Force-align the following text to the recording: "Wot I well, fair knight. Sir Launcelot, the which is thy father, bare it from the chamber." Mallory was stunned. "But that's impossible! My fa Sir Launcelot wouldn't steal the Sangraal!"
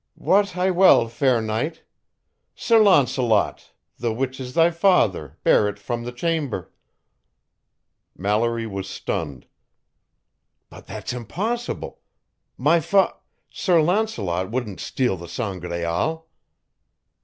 "Wot 0.15 0.57
I 0.57 0.71
well, 0.71 1.07
fair 1.07 1.43
knight. 1.43 1.83
Sir 2.55 2.79
Launcelot, 2.81 3.71
the 3.99 4.11
which 4.11 4.39
is 4.39 4.55
thy 4.55 4.71
father, 4.71 5.37
bare 5.43 5.67
it 5.69 5.77
from 5.77 6.05
the 6.05 6.11
chamber." 6.11 6.73
Mallory 8.17 8.65
was 8.65 8.89
stunned. 8.89 9.45
"But 10.71 10.87
that's 10.87 11.13
impossible! 11.13 11.99
My 12.57 12.79
fa 12.79 13.13
Sir 13.51 13.79
Launcelot 13.79 14.49
wouldn't 14.49 14.79
steal 14.79 15.17
the 15.17 15.27
Sangraal!" 15.27 16.25